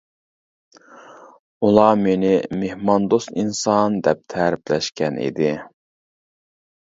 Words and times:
ئۇلار 1.67 1.99
مېنى 2.05 2.31
مېھماندوست 2.61 3.29
ئىنسان 3.43 3.99
دەپ 4.07 4.23
تەرىپلەشكەن 4.35 5.19
ئىدى. 5.27 5.51